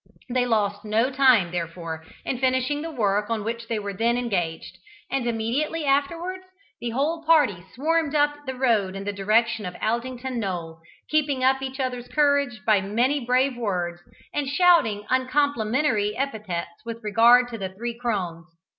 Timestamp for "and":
5.11-5.27, 14.33-14.47